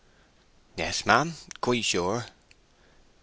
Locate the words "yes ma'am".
0.77-1.35